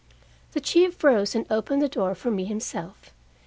[0.53, 3.13] The chief rose and opened the door for me himself.